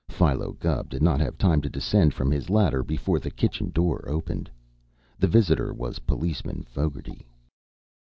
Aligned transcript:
Philo 0.09 0.53
Gubb 0.53 0.89
did 0.89 1.03
not 1.03 1.19
have 1.19 1.37
time 1.37 1.61
to 1.61 1.69
descend 1.69 2.15
from 2.15 2.31
his 2.31 2.49
ladder 2.49 2.81
before 2.81 3.19
the 3.19 3.29
kitchen 3.29 3.69
door 3.69 4.03
opened. 4.09 4.49
The 5.19 5.27
visitor 5.27 5.75
was 5.75 5.99
Policeman 5.99 6.63
Fogarty. 6.63 7.27